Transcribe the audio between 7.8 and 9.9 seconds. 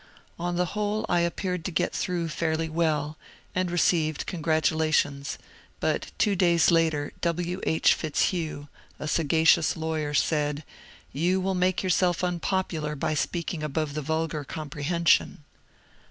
Fitzhugh, a sagacious